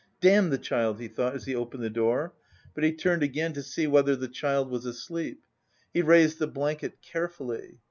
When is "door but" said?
1.91-2.83